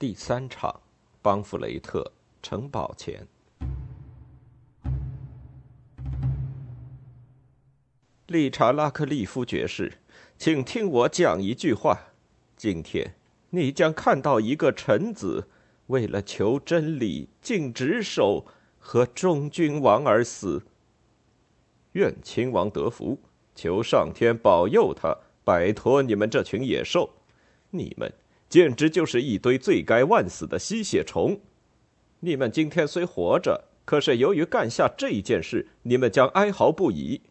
[0.00, 0.80] 第三场，
[1.20, 2.10] 邦弗雷特
[2.42, 3.28] 城堡前。
[8.26, 9.98] 理查拉克利夫爵士，
[10.38, 12.14] 请听我讲一句话：
[12.56, 13.14] 今天，
[13.50, 15.50] 你将看到一个臣子
[15.88, 18.46] 为了求真理、尽职守
[18.78, 20.62] 和忠君王而死。
[21.92, 23.20] 愿亲王得福，
[23.54, 25.14] 求上天保佑他
[25.44, 27.10] 摆脱你们这群野兽。
[27.72, 28.10] 你们
[28.50, 31.40] 简直就是一堆罪该万死的吸血虫。
[32.18, 37.22] 你们今天虽活着，可是由于干下这一件事，你们将哀嚎不已。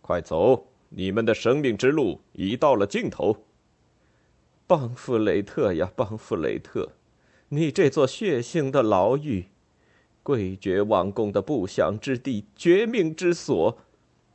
[0.00, 0.68] 快走！
[0.90, 3.44] 你们的生命之路已到了尽头。
[4.66, 6.92] 邦弗雷特呀，邦弗雷特，
[7.48, 9.46] 你这座血腥的牢狱，
[10.22, 13.76] 贵绝王宫的不祥之地，绝命之所，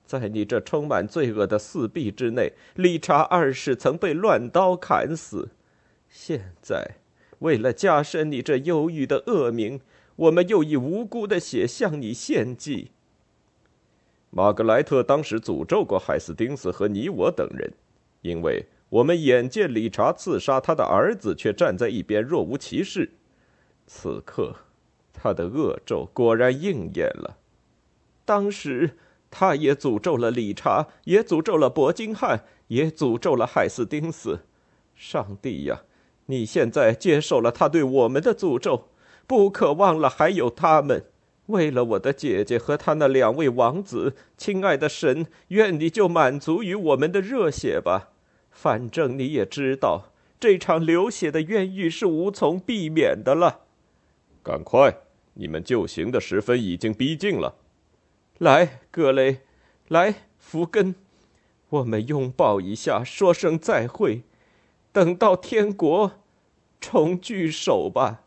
[0.05, 5.49] 在你这充满罪恶的四壁之内，理查二世曾被乱刀砍死。
[6.15, 6.97] 现在，
[7.39, 9.81] 为了加深你这忧郁的恶名，
[10.15, 12.91] 我们又以无辜的血向你献祭。
[14.29, 17.73] 玛格莱特当时诅咒过海斯丁斯和你我等人，
[18.21, 23.13] 因为我们眼见理查刺杀他的儿子，却站在一边若无其事。
[23.87, 24.55] 此刻，
[25.11, 27.39] 他的恶咒果然应验了。
[28.23, 28.97] 当时，
[29.31, 34.41] 他也诅咒了理查，也诅咒了伯金汉，也诅咒了海斯丁斯。
[34.95, 35.81] 上帝呀，
[36.27, 38.89] 你现在接受了他对我们的诅咒，
[39.27, 41.05] 不可忘了还有他们。
[41.47, 48.11] 为了我的姐姐和她那两位王子，亲爱的神，愿你就满足于我们的热血吧。
[48.49, 53.61] 反正你也知道，这场流血的冤狱是无从避免的了。
[54.41, 54.99] 赶快，
[55.33, 57.55] 你们就刑的时分已经逼近了。
[58.37, 59.39] 来，格雷，
[59.89, 60.95] 来，福根，
[61.69, 64.23] 我们拥抱一下，说声再会，
[64.93, 66.11] 等到天国
[66.79, 68.21] 重聚首吧。